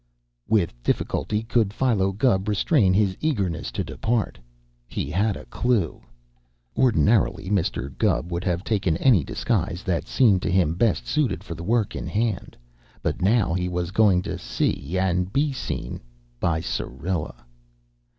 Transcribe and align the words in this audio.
With 0.49 0.73
difficulty 0.81 1.43
could 1.43 1.71
Philo 1.75 2.11
Gubb 2.11 2.47
restrain 2.49 2.91
his 2.91 3.15
eagerness 3.21 3.71
to 3.73 3.83
depart. 3.83 4.39
He 4.87 5.11
had 5.11 5.37
a 5.37 5.45
clue! 5.45 6.01
Ordinarily 6.75 7.51
Mr. 7.51 7.95
Gubb 7.95 8.31
would 8.31 8.43
have 8.43 8.63
taken 8.63 8.97
any 8.97 9.23
disguise 9.23 9.83
that 9.83 10.07
seemed 10.07 10.41
to 10.41 10.49
him 10.51 10.73
best 10.73 11.05
suited 11.05 11.43
for 11.43 11.53
the 11.53 11.61
work 11.63 11.95
in 11.95 12.07
hand; 12.07 12.57
but 13.03 13.21
now 13.21 13.53
he 13.53 13.69
was 13.69 13.91
going 13.91 14.23
to 14.23 14.39
see 14.39 14.97
and 14.97 15.31
be 15.31 15.53
seen 15.53 16.01
by 16.39 16.61
Syrilla! 16.61 17.45